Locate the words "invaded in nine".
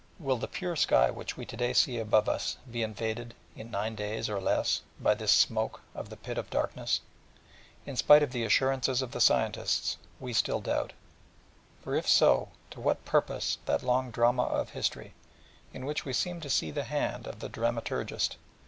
2.81-3.93